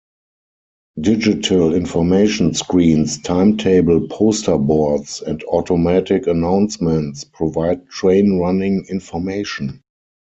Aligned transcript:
Digital 0.99 1.75
information 1.75 2.55
screens, 2.55 3.19
timetable 3.21 4.07
poster 4.07 4.57
boards 4.57 5.21
and 5.21 5.43
automatic 5.43 6.25
announcements 6.25 7.23
provide 7.23 7.87
train 7.87 8.39
running 8.39 8.83
information. 8.89 9.79